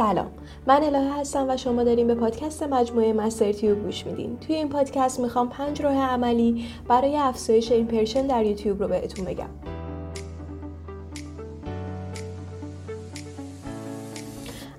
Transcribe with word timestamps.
سلام. 0.00 0.30
من 0.66 0.82
الهه 0.84 1.20
هستم 1.20 1.46
و 1.48 1.56
شما 1.56 1.84
داریم 1.84 2.06
به 2.06 2.14
پادکست 2.14 2.62
مجموعه 2.62 3.12
مستر 3.12 3.52
تیوب 3.52 3.82
گوش 3.82 4.06
میدین. 4.06 4.38
توی 4.38 4.56
این 4.56 4.68
پادکست 4.68 5.20
می‌خوام 5.20 5.48
پنج 5.48 5.82
راه 5.82 5.96
عملی 5.96 6.64
برای 6.88 7.16
افزایش 7.16 7.72
impression 7.72 8.26
در 8.26 8.44
یوتیوب 8.44 8.82
رو 8.82 8.88
بهتون 8.88 9.24
بگم. 9.24 9.48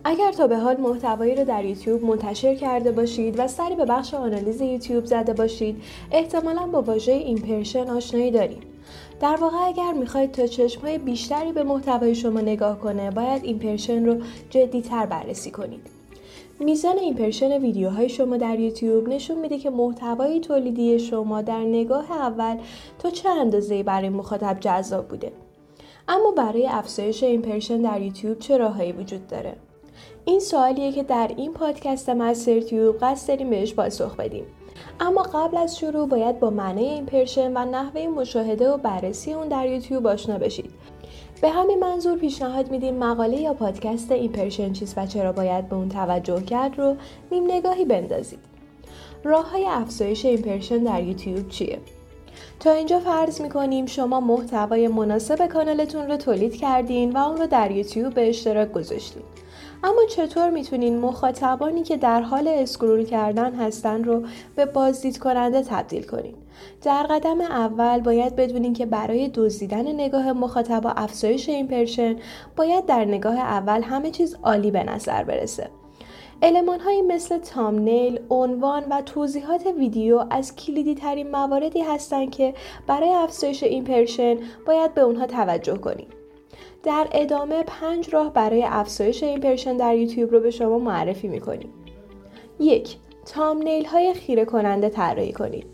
اگر 0.03 0.31
تا 0.31 0.47
به 0.47 0.57
حال 0.57 0.77
محتوایی 0.77 1.35
رو 1.35 1.43
در 1.43 1.65
یوتیوب 1.65 2.05
منتشر 2.05 2.55
کرده 2.55 2.91
باشید 2.91 3.39
و 3.39 3.47
سری 3.47 3.75
به 3.75 3.85
بخش 3.85 4.13
آنالیز 4.13 4.61
یوتیوب 4.61 5.05
زده 5.05 5.33
باشید 5.33 5.83
احتمالا 6.11 6.67
با 6.67 6.81
واژه 6.81 7.11
impression 7.11 7.89
آشنایی 7.89 8.31
دارید 8.31 8.70
در 9.21 9.35
واقع 9.35 9.57
اگر 9.57 9.93
می‌خواید 9.93 10.31
تا 10.31 10.47
چشمهای 10.47 10.97
بیشتری 10.97 11.51
به 11.51 11.63
محتوای 11.63 12.15
شما 12.15 12.41
نگاه 12.41 12.79
کنه 12.79 13.11
باید 13.11 13.43
impression 13.43 14.05
رو 14.05 14.21
جدیتر 14.49 15.05
بررسی 15.05 15.51
کنید. 15.51 15.87
میزان 16.59 16.97
impression 16.97 17.51
ویدیوهای 17.51 18.09
شما 18.09 18.37
در 18.37 18.59
یوتیوب 18.59 19.09
نشون 19.09 19.39
میده 19.39 19.57
که 19.57 19.69
محتوای 19.69 20.39
تولیدی 20.39 20.99
شما 20.99 21.41
در 21.41 21.59
نگاه 21.59 22.11
اول 22.11 22.57
تا 22.99 23.09
چه 23.09 23.29
اندازه 23.29 23.83
برای 23.83 24.09
مخاطب 24.09 24.57
جذاب 24.59 25.07
بوده. 25.07 25.31
اما 26.07 26.31
برای 26.31 26.67
افزایش 26.67 27.23
impression 27.23 27.81
در 27.81 28.01
یوتیوب 28.01 28.39
چه 28.39 28.57
راههایی 28.57 28.91
وجود 28.91 29.27
داره؟ 29.27 29.55
این 30.25 30.39
سوالیه 30.39 30.91
که 30.91 31.03
در 31.03 31.31
این 31.37 31.53
پادکست 31.53 32.09
مستر 32.09 32.59
تیوب 32.59 32.97
قصد 33.01 33.27
داریم 33.27 33.49
بهش 33.49 33.73
پاسخ 33.73 34.15
بدیم. 34.15 34.45
اما 34.99 35.23
قبل 35.23 35.57
از 35.57 35.77
شروع 35.77 36.07
باید 36.07 36.39
با 36.39 36.49
معنی 36.49 36.83
impression 36.83 37.57
و 37.57 37.65
نحوه 37.65 38.07
مشاهده 38.07 38.69
و 38.69 38.77
بررسی 38.77 39.33
اون 39.33 39.47
در 39.47 39.67
یوتیوب 39.67 40.07
آشنا 40.07 40.37
بشید. 40.37 40.71
به 41.41 41.49
همین 41.49 41.79
منظور 41.79 42.17
پیشنهاد 42.17 42.71
میدیم 42.71 42.95
مقاله 42.95 43.41
یا 43.41 43.53
پادکست 43.53 44.11
impression 44.11 44.73
چیست 44.73 44.97
و 44.97 45.05
چرا 45.05 45.31
باید 45.31 45.69
به 45.69 45.75
اون 45.75 45.89
توجه 45.89 46.41
کرد 46.41 46.79
رو 46.79 46.95
نیم 47.31 47.51
نگاهی 47.51 47.85
بندازید. 47.85 48.39
راه 49.23 49.51
های 49.51 49.65
افزایش 49.65 50.25
impression 50.25 50.77
در 50.77 51.03
یوتیوب 51.03 51.49
چیه؟ 51.49 51.79
تا 52.59 52.71
اینجا 52.71 52.99
فرض 52.99 53.41
می‌کنیم 53.41 53.85
شما 53.85 54.19
محتوای 54.19 54.87
مناسب 54.87 55.47
کانالتون 55.47 56.07
رو 56.07 56.17
تولید 56.17 56.55
کردین 56.55 57.11
و 57.11 57.17
اون 57.17 57.37
رو 57.37 57.47
در 57.47 57.71
یوتیوب 57.71 58.13
به 58.13 58.29
اشتراک 58.29 58.71
گذاشتین. 58.71 59.23
اما 59.83 60.01
چطور 60.09 60.49
می‌تونین 60.49 60.99
مخاطبانی 60.99 61.83
که 61.83 61.97
در 61.97 62.21
حال 62.21 62.47
scroll 62.47 63.05
کردن 63.05 63.55
هستن 63.55 64.03
رو 64.03 64.23
به 64.55 64.65
بازدید 64.65 65.17
کننده 65.17 65.63
تبدیل 65.63 66.03
کنین؟ 66.03 66.33
در 66.83 67.03
قدم 67.03 67.41
اول 67.41 67.99
باید 67.99 68.35
بدونین 68.35 68.73
که 68.73 68.85
برای 68.85 69.31
دزدیدن 69.33 69.91
نگاه 69.91 70.33
مخاطب 70.33 70.85
و 70.85 70.93
افزایش 70.95 71.49
impression 71.49 72.15
باید 72.55 72.85
در 72.85 73.05
نگاه 73.05 73.39
اول 73.39 73.81
همه 73.81 74.11
چیز 74.11 74.37
عالی 74.43 74.71
به 74.71 74.83
نظر 74.83 75.23
برسه. 75.23 75.69
المان 76.43 76.79
هایی 76.79 77.01
مثل 77.01 77.37
thumbnail، 77.37 78.19
عنوان 78.29 78.83
و 78.89 79.01
توضیحات 79.01 79.65
ویدیو 79.65 80.25
از 80.29 80.55
کلیدی 80.55 80.95
ترین 80.95 81.31
مواردی 81.31 81.81
هستند 81.81 82.31
که 82.31 82.53
برای 82.87 83.09
افزایش 83.09 83.63
impression 83.63 84.37
باید 84.67 84.93
به 84.93 85.01
اونها 85.01 85.25
توجه 85.25 85.77
کنید. 85.77 86.20
در 86.83 87.07
ادامه 87.11 87.63
پنج 87.63 88.13
راه 88.13 88.33
برای 88.33 88.63
افزایش 88.63 89.23
impression 89.23 89.77
در 89.77 89.95
یوتیوب 89.95 90.31
رو 90.31 90.39
به 90.39 90.51
شما 90.51 90.79
معرفی 90.79 91.27
می‌کنیم. 91.27 91.73
یک 92.59 92.97
thumbnail 93.25 93.85
های 93.85 94.13
خیره 94.13 94.45
کننده 94.45 94.89
طراحی 94.89 95.33
کنید. 95.33 95.65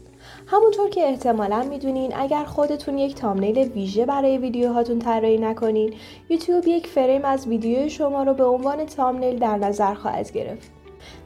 همونطور 0.48 0.90
که 0.90 1.04
احتمالا 1.04 1.64
می‌دونین 1.64 2.16
اگر 2.16 2.44
خودتون 2.44 2.98
یک 2.98 3.16
thumbnail 3.16 3.58
ویژه 3.58 4.06
برای 4.06 4.38
ویدیوهاتون 4.38 5.00
طراحی 5.00 5.38
نکنین 5.38 5.94
یوتیوب 6.30 6.68
یک 6.68 6.88
فریم 6.88 7.26
از 7.26 7.48
ویدیو 7.48 7.90
شما 7.90 8.24
رو 8.24 8.34
به 8.34 8.46
عنوان 8.46 8.86
thumbnail 8.86 9.40
در 9.40 9.58
نظر 9.58 9.94
خواهد 9.94 10.32
گرفت 10.32 10.77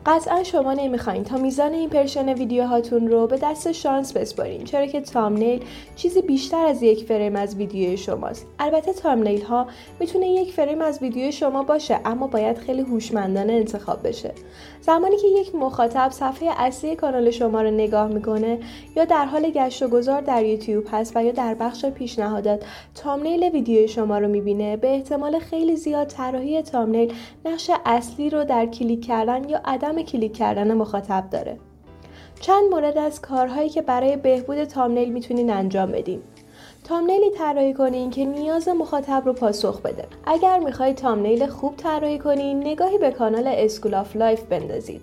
قطعا 0.06 0.44
شما 0.44 0.74
نمی‌خواین 0.74 1.24
تا 1.24 1.38
میزان 1.38 1.74
impression 1.74 2.34
ویدیوهاتون 2.34 3.08
رو 3.08 3.28
به 3.28 3.38
دست 3.38 3.72
شانس 3.72 4.14
بسپارین 4.14 4.64
چرا 4.64 4.86
که 4.86 5.02
thumbnail 5.02 5.64
چیزی 5.96 6.22
بیشتر 6.22 6.66
از 6.66 6.84
یک 6.84 7.06
فریم 7.06 7.36
از 7.36 7.56
ویدیو 7.56 7.96
شماست. 7.98 8.48
البته 8.60 8.94
thumbnail 8.94 9.42
ها 9.42 9.68
می‌تونه 10.00 10.28
یک 10.28 10.54
فریم 10.54 10.82
از 10.82 11.02
ویدیو 11.02 11.32
شما 11.32 11.64
باشه 11.64 12.00
اما 12.06 12.28
باید 12.28 12.58
خیلی 12.58 12.82
هوشمندانه 12.82 13.54
انتخاب 13.54 14.08
بشه. 14.08 14.32
زمانی 14.82 15.18
که 15.18 15.28
یک 15.28 15.56
مخاطب 15.56 16.10
صفحه 16.12 16.50
اصلی 16.58 16.96
کانال 16.96 17.32
شما 17.32 17.62
رو 17.62 17.72
نگاه 17.72 18.08
می‌کنه 18.08 18.60
یا 18.96 19.06
در 19.06 19.26
حال 19.26 19.50
گشت 19.50 19.84
و 19.84 19.88
گذار 19.88 20.22
در 20.22 20.46
یوتیوب 20.46 20.84
هست 20.92 21.12
و 21.16 21.24
یا 21.24 21.32
در 21.32 21.54
بخش 21.54 21.86
پیشنهادات 21.86 22.66
thumbnail 22.96 23.44
ویدیو 23.44 23.88
شما 23.88 24.18
رو 24.18 24.28
می‌بینه 24.28 24.78
به 24.78 24.88
احتمال 24.88 25.40
خیلی 25.40 25.76
زیاد 25.76 26.08
طراحی 26.08 26.62
thumbnail 26.62 27.14
نقش 27.46 27.72
اصلی 27.86 28.30
رو 28.30 28.44
در 28.44 28.66
کلیک 28.66 29.06
کردن 29.06 29.50
یا 29.50 29.62
عدم 29.72 30.02
کلیک 30.02 30.38
کردن 30.38 30.74
مخاطب 30.74 31.30
داره. 31.32 31.58
چند 32.40 32.64
مورد 32.72 32.98
از 32.98 33.22
کارهایی 33.22 33.70
که 33.70 33.82
برای 33.82 34.18
بهبود 34.18 34.64
thumbnail 34.64 35.14
می‌تونین 35.14 35.50
انجام 35.50 35.92
بدین. 35.92 36.22
thumbnail 36.84 37.27
ی 37.27 37.32
طراحی 37.38 37.74
کنین 37.74 38.10
که 38.10 38.26
نیاز 38.26 38.68
مخاطب 38.68 39.22
رو 39.26 39.34
پاسخ 39.34 39.82
بده. 39.82 40.06
اگر 40.26 40.60
می‌خواید 40.60 40.96
thumbnail 40.96 41.48
خوب 41.48 41.76
طراحی 41.76 42.20
کنین 42.20 42.60
نگاهی 42.60 42.98
به 42.98 43.12
کانال 43.12 43.48
اسکول 43.48 43.94
آف 43.94 44.16
لایف 44.16 44.44
بندازید. 44.44 45.02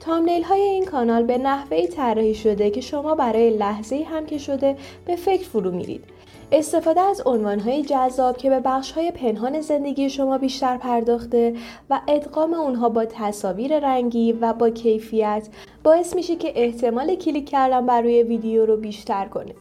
تامنیل 0.00 0.42
های 0.42 0.60
این 0.60 0.84
کانال 0.84 1.22
به 1.22 1.38
نحوه 1.38 1.86
طراحی 1.86 2.34
شده 2.34 2.70
که 2.70 2.80
شما 2.80 3.14
برای 3.14 3.50
لحظه 3.50 4.06
هم 4.10 4.26
که 4.26 4.38
شده 4.38 4.76
به 5.06 5.16
فکر 5.16 5.48
فرو 5.48 5.70
میرید. 5.70 6.04
استفاده 6.52 7.00
از 7.00 7.22
عنوانهای 7.26 7.82
جذاب 7.82 8.36
که 8.36 8.50
به 8.50 8.60
بخشهای 8.60 9.10
پنهان 9.10 9.60
زندگی 9.60 10.10
شما 10.10 10.38
بیشتر 10.38 10.76
پرداخته 10.76 11.54
و 11.90 12.00
ادغام 12.08 12.54
اونها 12.54 12.88
با 12.88 13.04
تصاویر 13.04 13.78
رنگی 13.78 14.32
و 14.32 14.52
با 14.52 14.70
کیفیت 14.70 15.48
باعث 15.84 16.14
میشه 16.14 16.36
که 16.36 16.52
احتمال 16.54 17.14
کلیک 17.14 17.48
کردن 17.48 17.86
بر 17.86 18.00
روی 18.00 18.22
ویدیو 18.22 18.66
رو 18.66 18.76
بیشتر 18.76 19.24
کنه. 19.24 19.54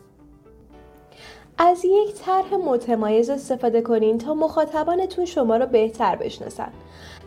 از 1.58 1.86
یک 1.86 2.14
طرح 2.14 2.54
متمایز 2.54 3.30
استفاده 3.30 3.82
کنین 3.82 4.18
تا 4.18 4.34
مخاطبانتون 4.34 5.26
شما 5.26 5.58
را 5.58 5.66
بهتر 5.66 6.16
بشناسن. 6.16 6.72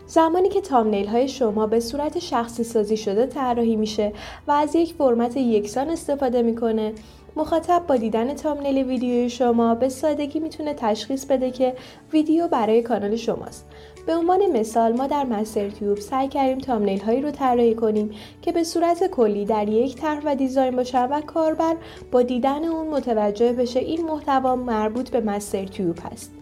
زمانی 0.07 0.49
که 0.49 0.61
تامنیل 0.61 1.07
های 1.07 1.27
شما 1.27 1.67
به 1.67 1.79
صورت 1.79 2.19
شخصی 2.19 2.63
سازی 2.63 2.97
شده 2.97 3.25
طراحی 3.25 3.75
میشه 3.75 4.13
و 4.47 4.51
از 4.51 4.75
یک 4.75 4.93
فرمت 4.93 5.37
یکسان 5.37 5.89
استفاده 5.89 6.41
می‌کنه 6.41 6.93
مخاطب 7.35 7.83
با 7.87 7.95
دیدن 7.95 8.33
تامنیل 8.33 8.77
ویدیوی 8.77 9.29
شما 9.29 9.75
به 9.75 9.89
سادگی 9.89 10.39
می‌تونه 10.39 10.73
تشخیص 10.73 11.25
بده 11.25 11.51
که 11.51 11.75
ویدیو 12.13 12.47
برای 12.47 12.81
کانال 12.81 13.15
شماست. 13.15 13.65
به 14.05 14.15
عنوان 14.15 14.59
مثال 14.59 14.93
ما 14.93 15.07
در 15.07 15.23
مستر 15.23 15.69
تیوب 15.69 15.97
سعی 15.97 16.27
کردیم 16.27 16.57
تامنیل 16.57 17.01
هایی 17.01 17.21
رو 17.21 17.31
طراحی 17.31 17.75
کنیم 17.75 18.11
که 18.41 18.51
به 18.51 18.63
صورت 18.63 19.07
کلی 19.07 19.45
در 19.45 19.69
یک 19.69 19.95
طرح 19.95 20.21
و 20.25 20.35
دیزاین 20.35 20.75
باشن 20.75 21.05
و 21.05 21.21
کاربر 21.21 21.75
با 22.11 22.21
دیدن 22.21 22.65
اون 22.65 22.87
متوجه 22.87 23.53
بشه 23.53 23.79
این 23.79 24.05
محتوا 24.05 24.55
مربوط 24.55 25.09
به 25.09 25.19
مستر 25.21 25.65
تیوب 25.65 25.99
هست. 26.11 26.40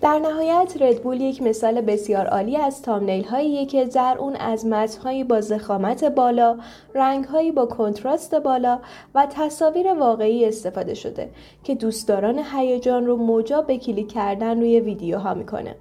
در 0.00 0.18
نهایت 0.18 0.74
ردبول 0.80 1.20
یک 1.20 1.42
مثال 1.42 1.80
بسیار 1.80 2.26
عالی 2.26 2.56
از 2.56 2.82
تامنیل 2.82 3.24
هایی 3.24 3.66
که 3.66 3.84
در 3.84 4.16
اون 4.18 4.36
از 4.36 4.66
متنهایی 4.66 5.24
با 5.24 5.40
زخامت 5.40 6.04
بالا، 6.04 6.58
رنگهایی 6.94 7.52
با 7.52 7.66
کنتراست 7.66 8.34
بالا 8.34 8.78
و 9.14 9.26
تصاویر 9.30 9.94
واقعی 9.94 10.44
استفاده 10.44 10.94
شده 10.94 11.30
که 11.64 11.74
دوستداران 11.74 12.40
هیجان 12.52 13.06
رو 13.06 13.16
موجب 13.16 13.64
به 13.66 13.78
کلیک 13.78 14.12
کردن 14.12 14.60
روی 14.60 14.80
ویدیوها 14.80 15.34
می‌کنه. 15.34 15.76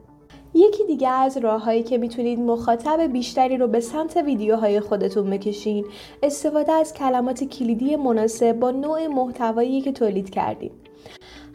یکی 0.53 0.83
دیگه 0.87 1.09
از 1.09 1.37
راههایی 1.37 1.83
که 1.83 1.97
می‌تونید 1.97 2.39
مخاطب 2.39 3.01
بیشتری 3.01 3.57
رو 3.57 3.67
به 3.67 3.79
سمت 3.79 4.17
ویدیوهای 4.17 4.79
خودتون 4.79 5.29
بکشین 5.29 5.85
استفاده 6.23 6.71
از 6.71 6.93
کلمات 6.93 7.43
کلیدی 7.43 7.95
مناسب 7.95 8.59
با 8.59 8.71
نوع 8.71 9.07
محتوایی 9.07 9.81
که 9.81 9.91
تولید 9.91 10.29
کردید. 10.29 10.71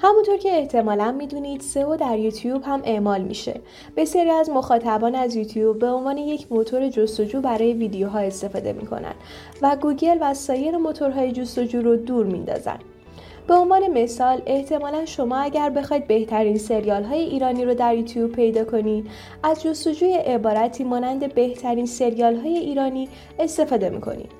همونطور 0.03 0.37
که 0.37 0.59
احتمالا 0.59 1.13
می‌دونید 1.13 1.61
سئو 1.61 1.97
در 1.97 2.19
یوتیوب 2.19 2.63
هم 2.65 2.83
اعمال 2.85 3.21
میشه. 3.21 3.61
بسیاری 3.97 4.31
از 4.31 4.51
مخاطبان 4.51 5.15
از 5.15 5.37
یوتیوب 5.37 5.79
به 5.79 5.87
عنوان 5.87 6.19
یک 6.19 6.53
موتور 6.53 6.89
جستجو 6.89 7.41
برای 7.41 7.73
ویدیوها 7.73 8.19
استفاده 8.19 8.73
می‌کنن 8.73 9.15
و 9.63 9.77
گوگل 9.77 10.19
و 10.21 10.35
سایر 10.35 10.77
موتورهای 10.77 11.33
جستجو 11.33 11.83
رو 11.83 11.97
دور 11.97 12.27
میندازن 12.27 12.79
به 13.47 13.55
عنوان 13.55 13.89
مثال 13.89 14.43
احتمالا 14.47 15.05
شما 15.05 15.37
اگر 15.37 15.71
بخواید 15.71 16.07
بهترین 16.07 16.59
سریال 16.59 17.05
های 17.05 17.21
ایرانی 17.21 17.65
رو 17.65 17.75
در 17.75 17.95
یوتیوب 17.95 18.33
پیدا 18.33 18.65
کنید 18.65 19.11
از 19.43 19.63
جستجوی 19.63 20.15
عبارتی 20.15 20.85
مانند 20.85 21.35
بهترین 21.35 21.87
سریال 21.87 22.37
های 22.37 22.59
ایرانی 22.59 23.09
استفاده 23.39 23.91
می‌کنید. 23.91 24.31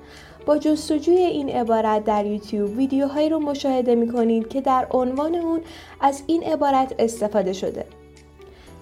با 0.45 0.57
جستجوی 0.57 1.15
این 1.15 1.49
عبارت 1.49 2.03
در 2.03 2.25
یوتیوب 2.25 2.77
ویدیوهایی 2.77 3.29
رو 3.29 3.39
مشاهده 3.39 3.95
می 3.95 4.11
کنید 4.11 4.49
که 4.49 4.61
در 4.61 4.87
عنوان 4.91 5.35
اون 5.35 5.61
از 5.99 6.23
این 6.27 6.43
عبارت 6.43 6.95
استفاده 6.99 7.53
شده. 7.53 7.85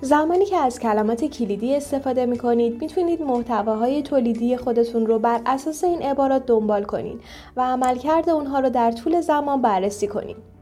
زمانی 0.01 0.45
که 0.45 0.57
از 0.57 0.79
کلمات 0.79 1.25
کلیدی 1.25 1.75
استفاده 1.75 2.25
می 2.25 2.37
کنید 2.37 2.81
می‌تونید 2.81 3.21
محتواهای 3.21 4.01
تولیدی 4.01 4.57
خودتون 4.57 5.05
رو 5.07 5.19
بر 5.19 5.41
اساس 5.45 5.83
این 5.83 6.01
عبارات 6.01 6.45
دنبال 6.45 6.83
کنید 6.83 7.21
و 7.55 7.61
عملکرد 7.61 8.29
اونها 8.29 8.59
رو 8.59 8.69
در 8.69 8.91
طول 8.91 9.21
زمان 9.21 9.61
بررسی 9.61 10.07
کنید. 10.07 10.58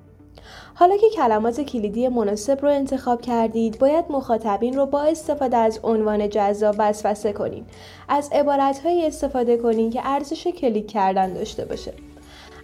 حالا 0.79 0.97
که 0.97 1.09
کلمات 1.09 1.61
کلیدی 1.61 2.07
مناسب 2.07 2.61
رو 2.61 2.69
انتخاب 2.69 3.21
کردید 3.21 3.79
باید 3.79 4.05
مخاطبین 4.09 4.75
رو 4.75 4.85
با 4.85 5.01
استفاده 5.01 5.57
از 5.57 5.79
عنوان 5.83 6.29
جذاب 6.29 6.75
وسوسه 6.79 7.33
کنید 7.33 7.65
از 8.09 8.29
عبارتهایی 8.31 9.05
استفاده 9.05 9.57
کنید 9.57 9.93
که 9.93 10.01
ارزش 10.03 10.47
کلیک 10.47 10.87
کردن 10.87 11.33
داشته 11.33 11.65
باشه. 11.65 11.93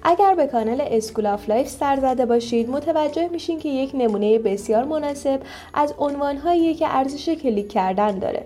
اگر 0.04 0.36
به 0.36 0.48
کانال 0.48 0.82
اسکول 0.82 1.26
آف 1.26 1.50
لایف 1.50 1.68
سر 1.70 2.00
زده 2.00 2.26
باشید 2.26 2.70
متوجه 2.70 3.28
میشین 3.28 3.60
که 3.60 3.70
یک 3.70 3.92
نمونه 3.94 4.40
بسیار 4.40 4.84
مناسب 4.84 5.40
از 5.74 5.94
عنوانهایی 5.98 6.74
که 6.74 6.86
ارزش 6.90 7.30
کلیک 7.30 7.68
کردن 7.68 8.20
داره. 8.20 8.46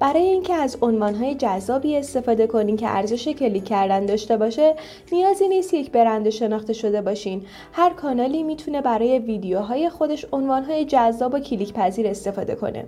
برای 0.00 0.22
اینکه 0.22 0.54
از 0.54 0.76
عنوانهای 0.82 1.34
جذابی 1.34 1.96
استفاده 1.96 2.46
کنین 2.46 2.76
که 2.76 2.88
ارزش 2.88 3.28
کلیک 3.28 3.64
کردن 3.64 4.06
داشته 4.06 4.36
باشه 4.36 4.74
نیازی 5.12 5.48
نیست 5.48 5.74
یک 5.74 5.90
برند 5.90 6.30
شناخته 6.30 6.72
شده 6.72 7.02
باشین. 7.02 7.46
هر 7.72 7.90
کانالی 7.90 8.42
می‌تونه 8.42 8.80
برای 8.80 9.18
ویدیوهای 9.18 9.90
خودش 9.90 10.26
عنوانهای 10.32 10.84
جذاب 10.84 11.34
و 11.34 11.38
کلیک 11.38 11.72
پذیر 11.72 12.06
استفاده 12.06 12.54
کنه. 12.54 12.84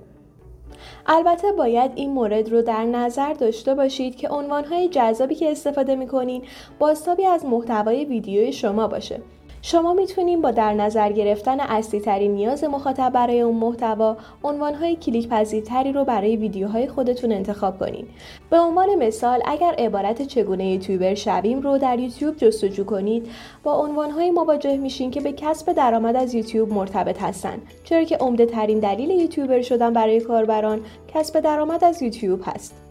البته 1.06 1.52
باید 1.52 1.90
این 1.94 2.10
مورد 2.10 2.52
رو 2.52 2.62
در 2.62 2.84
نظر 2.84 3.32
داشته 3.32 3.74
باشید 3.74 4.16
که 4.16 4.28
عنوانهای 4.28 4.88
جذابی 4.88 5.34
که 5.34 5.50
استفاده 5.50 5.96
می‌کنین 5.96 6.42
بازتابی 6.78 7.26
از 7.26 7.44
محتوای 7.44 8.04
ویدیوی 8.04 8.52
شما 8.52 8.88
باشه. 8.88 9.20
شما 9.66 9.92
می‌تونید 9.92 10.40
با 10.40 10.50
در 10.50 10.74
نظر 10.74 11.12
گرفتن 11.12 11.60
اصلی 11.60 12.00
ترین 12.00 12.34
نیاز 12.34 12.64
مخاطب 12.64 13.12
برای 13.12 13.40
اون 13.40 13.56
محتوا 13.56 14.16
عنوانهای 14.42 14.96
کلیک 14.96 15.28
پذیرتری 15.28 15.92
رو 15.92 16.04
برای 16.04 16.36
ویدیوهای 16.36 16.88
خودتون 16.88 17.32
انتخاب 17.32 17.78
کنید. 17.78 18.06
به 18.50 18.58
عنوان 18.58 18.94
مثال 18.94 19.42
اگر 19.44 19.74
عبارت 19.78 20.22
چگونه 20.22 20.66
یوتیوبر 20.66 21.14
شویم 21.14 21.60
رو 21.60 21.78
در 21.78 21.98
یوتیوب 21.98 22.36
جستجو 22.36 22.84
کنید 22.84 23.26
با 23.62 23.72
عنوانهایی 23.72 24.30
مواجه 24.30 24.76
میشین 24.76 25.10
که 25.10 25.20
به 25.20 25.32
کسب 25.32 25.72
درآمد 25.72 26.16
از 26.16 26.34
یوتیوب 26.34 26.72
مرتبط 26.72 27.22
هستند 27.22 27.62
چرا 27.84 28.04
که 28.04 28.16
عمده 28.16 28.46
ترین 28.46 28.78
دلیل 28.78 29.10
یوتیوبر 29.10 29.62
شدن 29.62 29.92
برای 29.92 30.20
کاربران 30.20 30.80
کسب 31.14 31.40
درآمد 31.40 31.84
از 31.84 32.02
یوتیوب 32.02 32.40
هست. 32.44 32.83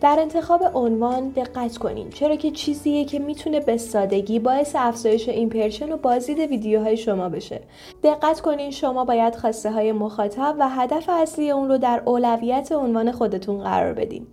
در 0.00 0.16
انتخاب 0.20 0.62
عنوان 0.74 1.28
دقت 1.28 1.76
کنین 1.76 2.10
چرا 2.10 2.36
که 2.36 2.50
چیزیه 2.50 3.04
که 3.04 3.18
می‌تونه 3.18 3.60
به 3.60 3.76
سادگی 3.76 4.38
باعث 4.38 4.76
افزایش 4.78 5.28
ایمپرشن 5.28 5.92
و 5.92 5.96
بازدید 5.96 6.38
ویدیوهای 6.38 6.96
شما 6.96 7.28
بشه. 7.28 7.60
دقت 8.02 8.40
کنین 8.40 8.70
شما 8.70 9.04
باید 9.04 9.36
خواسته 9.36 9.70
های 9.70 9.92
مخاطب 9.92 10.56
و 10.58 10.68
هدف 10.68 11.08
اصلی 11.08 11.50
اون 11.50 11.68
رو 11.68 11.78
در 11.78 12.02
اولویت 12.04 12.72
عنوان 12.72 13.12
خودتون 13.12 13.62
قرار 13.62 13.92
بدین. 13.92 14.26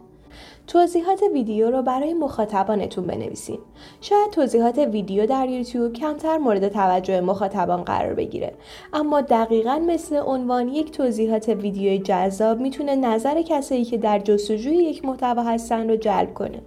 توضیحات 0.67 1.23
ویدیو 1.33 1.71
رو 1.71 1.81
برای 1.81 2.13
مخاطبانتون 2.13 3.05
بنویسین. 3.05 3.59
شاید 4.01 4.29
توضیحات 4.31 4.77
ویدیو 4.77 5.25
در 5.25 5.49
یوتیوب 5.49 5.93
کمتر 5.93 6.37
مورد 6.37 6.67
توجه 6.67 7.21
مخاطبان 7.21 7.81
قرار 7.83 8.13
بگیره 8.13 8.53
اما 8.93 9.21
دقیقا 9.21 9.79
مثل 9.87 10.15
عنوان 10.15 10.67
یک 10.67 10.91
توضیحات 10.91 11.49
ویدیوی 11.49 11.97
جذاب 11.97 12.59
می‌تونه 12.59 12.95
نظر 12.95 13.41
کسایی 13.41 13.85
که 13.85 13.97
در 13.97 14.19
جستجوی 14.19 14.75
یک 14.75 15.05
محتوا 15.05 15.43
هستن 15.43 15.89
رو 15.89 15.95
جلب 15.95 16.33
کنه. 16.33 16.59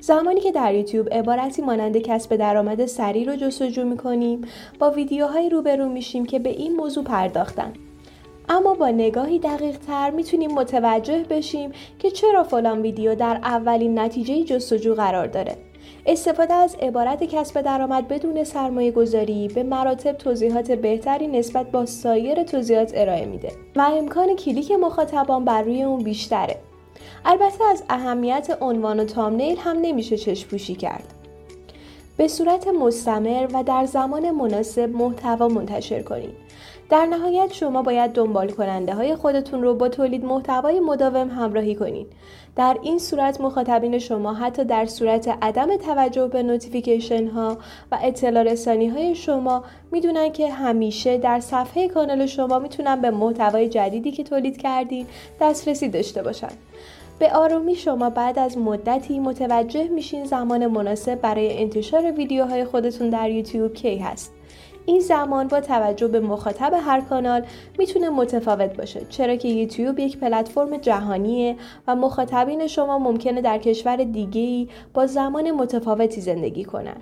زمانی 0.00 0.40
که 0.40 0.52
در 0.52 0.74
یوتیوب 0.74 1.08
عبارتی 1.14 1.62
مانند 1.62 1.98
کسب 1.98 2.36
درآمد 2.36 2.86
سریع 2.86 3.26
رو 3.26 3.36
جستجو 3.36 3.84
می‌کنیم 3.84 4.40
با 4.78 4.90
ویدیوهایی 4.90 5.48
روبرو 5.48 5.88
میشیم 5.88 6.26
که 6.26 6.38
به 6.38 6.50
این 6.50 6.76
موضوع 6.76 7.04
پرداختن 7.04 7.72
اما 8.48 8.74
با 8.74 8.88
نگاهی 8.88 9.38
دقیق 9.38 9.78
تر 9.78 10.10
می‌تونیم 10.10 10.50
متوجه 10.50 11.24
بشیم 11.30 11.72
که 11.98 12.10
چرا 12.10 12.44
فلان 12.44 12.82
ویدیو 12.82 13.14
در 13.14 13.36
اولین 13.36 13.98
نتیجه 13.98 14.44
جستجو 14.44 14.94
قرار 14.94 15.26
داره. 15.26 15.56
استفاده 16.06 16.54
از 16.54 16.76
عبارت 16.82 17.24
کسب 17.24 17.60
درآمد 17.60 18.08
بدون 18.08 18.44
سرمایه 18.44 18.90
گذاری 18.90 19.48
به 19.48 19.62
مراتب 19.62 20.12
توضیحات 20.12 20.72
بهتری 20.72 21.26
نسبت 21.26 21.70
با 21.70 21.86
سایر 21.86 22.42
توضیحات 22.42 22.92
ارائه 22.94 23.26
میده 23.26 23.52
و 23.76 23.80
امکان 23.80 24.36
کلیک 24.36 24.72
مخاطبان 24.72 25.44
بر 25.44 25.62
روی 25.62 25.82
اون 25.82 26.02
بیشتره. 26.02 26.56
البته 27.24 27.64
از 27.70 27.82
اهمیت 27.90 28.58
عنوان 28.60 29.00
و 29.00 29.04
تامنیل 29.04 29.56
هم 29.58 29.76
نمیشه 29.82 30.16
چشم 30.16 30.48
پوشی 30.48 30.74
کرد. 30.74 31.14
به 32.16 32.28
صورت 32.28 32.68
مستمر 32.68 33.48
و 33.52 33.62
در 33.62 33.86
زمان 33.86 34.30
مناسب 34.30 34.90
محتوا 34.96 35.48
منتشر 35.48 36.02
کنید. 36.02 36.34
در 36.90 37.06
نهایت 37.06 37.52
شما 37.52 37.82
باید 37.82 38.12
دنبال 38.12 38.50
کننده 38.50 38.94
های 38.94 39.16
خودتون 39.16 39.62
رو 39.62 39.74
با 39.74 39.88
تولید 39.88 40.24
محتوای 40.24 40.80
مداوم 40.80 41.30
همراهی 41.30 41.74
کنید. 41.74 42.06
در 42.56 42.78
این 42.82 42.98
صورت 42.98 43.40
مخاطبین 43.40 43.98
شما 43.98 44.34
حتی 44.34 44.64
در 44.64 44.86
صورت 44.86 45.28
عدم 45.42 45.76
توجه 45.76 46.26
به 46.26 46.42
نوتیفیکیشن 46.42 47.26
ها 47.26 47.58
و 47.92 47.98
اطلاع 48.02 48.42
رسانی 48.42 48.88
های 48.88 49.14
شما 49.14 49.64
می‌دونن 49.92 50.32
که 50.32 50.50
همیشه 50.50 51.18
در 51.18 51.40
صفحه 51.40 51.88
کانال 51.88 52.26
شما 52.26 52.58
می‌تونن 52.58 53.00
به 53.00 53.10
محتوای 53.10 53.68
جدیدی 53.68 54.12
که 54.12 54.24
تولید 54.24 54.56
کردین 54.56 55.06
دسترسی 55.40 55.88
داشته 55.88 56.22
باشن. 56.22 56.52
به 57.18 57.32
آرومی 57.32 57.74
شما 57.74 58.10
بعد 58.10 58.38
از 58.38 58.58
مدتی 58.58 59.20
متوجه 59.20 59.88
میشین 59.88 60.24
زمان 60.24 60.66
مناسب 60.66 61.20
برای 61.20 61.62
انتشار 61.62 62.12
ویدیوهای 62.12 62.64
خودتون 62.64 63.10
در 63.10 63.30
یوتیوب 63.30 63.74
کی 63.74 63.98
هست. 63.98 64.33
این 64.86 65.00
زمان 65.00 65.48
با 65.48 65.60
توجه 65.60 66.08
به 66.08 66.20
مخاطب 66.20 66.72
هر 66.80 67.00
کانال 67.00 67.44
می‌تونه 67.78 68.08
متفاوت 68.08 68.76
باشه 68.76 69.00
چرا 69.08 69.36
که 69.36 69.48
یوتیوب 69.48 69.98
یک 69.98 70.18
پلتفرم 70.18 70.76
جهانیه 70.76 71.56
و 71.86 71.96
مخاطبین 71.96 72.66
شما 72.66 72.98
ممکنه 72.98 73.40
در 73.40 73.58
کشور 73.58 73.96
دیگه 73.96 74.72
با 74.94 75.06
زمان 75.06 75.50
متفاوتی 75.50 76.20
زندگی 76.20 76.64
کنن. 76.64 76.96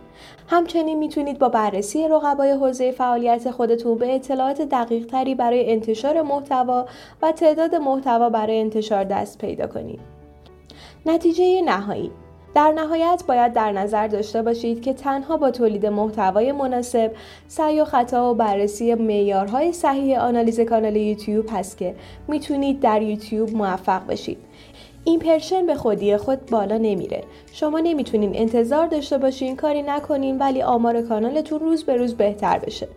همچنین 0.48 0.98
می‌تونید 0.98 1.38
با 1.38 1.48
بررسی 1.48 2.08
رقبای 2.08 2.50
حوزه 2.50 2.92
فعالیت 2.92 3.50
خودتون 3.50 3.98
به 3.98 4.14
اطلاعات 4.14 4.62
دقیق 4.62 5.06
تری 5.06 5.34
برای 5.34 5.72
انتشار 5.72 6.22
محتوا 6.22 6.86
و 7.22 7.32
تعداد 7.32 7.74
محتوا 7.74 8.30
برای 8.30 8.60
انتشار 8.60 9.04
دست 9.04 9.38
پیدا 9.38 9.66
کنید. 9.66 10.00
نتیجه 11.06 11.62
نهایی. 11.62 12.10
در 12.54 12.72
نهایت 12.72 13.22
باید 13.28 13.52
در 13.52 13.72
نظر 13.72 14.06
داشته 14.06 14.42
باشید 14.42 14.82
که 14.82 14.92
تنها 14.92 15.36
با 15.36 15.50
تولید 15.50 15.86
محتوای 15.86 16.52
مناسب 16.52 17.12
سعی 17.48 17.80
و 17.80 17.84
خطا 17.84 18.30
و 18.30 18.34
بررسی 18.34 18.94
معیارهای 18.94 19.72
صحیح 19.72 20.20
آنالیز 20.20 20.60
کانال 20.60 20.96
یوتیوب 20.96 21.46
هست 21.52 21.78
که 21.78 21.94
می‌تونید 22.28 22.80
در 22.80 23.02
یوتیوب 23.02 23.56
موفق 23.56 24.06
بشید. 24.06 24.38
پرشن 25.20 25.66
به 25.66 25.74
خودی 25.74 26.16
خود 26.16 26.46
بالا 26.46 26.78
نمیره. 26.78 27.24
شما 27.52 27.80
نمی‌تونین 27.80 28.32
انتظار 28.34 28.86
داشته 28.86 29.18
باشین 29.18 29.56
کاری 29.56 29.82
نکنین 29.82 30.38
ولی 30.38 30.62
آمار 30.62 31.02
کانالتون 31.02 31.60
روز 31.60 31.84
به 31.84 31.96
روز 31.96 32.14
بهتر 32.14 32.58
بشه. 32.58 32.88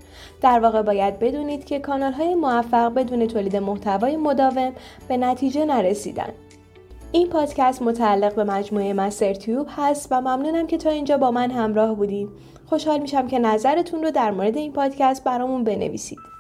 در 0.42 0.60
واقع 0.60 0.82
باید 0.82 1.20
بدونید 1.20 1.66
که 1.66 1.80
کانال 1.80 2.14
های 2.14 2.36
موفق 2.36 2.94
بدون 2.94 3.28
تولید 3.28 3.56
محتوای 3.56 4.18
مداوم 4.18 4.74
به 5.08 5.18
نتیجه 5.18 5.66
نرسیدن. 5.66 6.30
این 7.16 7.30
پادکست 7.30 7.82
متعلق 7.82 8.36
به 8.36 8.44
مجموعه 8.44 8.94
مستر 8.94 9.34
تیوب 9.34 9.68
هست 9.70 10.08
و 10.12 10.22
ممنونم 10.22 10.68
که 10.68 10.78
تا 10.78 10.90
اینجا 10.90 11.18
با 11.18 11.32
من 11.32 11.52
همراه 11.52 11.96
بودید. 11.96 12.30
خوشحال 12.66 13.00
میشم 13.00 13.28
که 13.28 13.40
نظرتون 13.40 14.04
رو 14.04 14.12
در 14.12 14.32
مورد 14.32 14.58
این 14.58 14.74
پادکست 14.74 15.24
برامون 15.24 15.64
بنویسید. 15.64 16.35